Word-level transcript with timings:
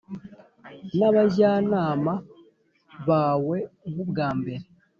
n’abajyanama 0.97 2.13
bawe 3.07 3.57
nk’ubwa 3.91 4.27
mbere 4.39 4.65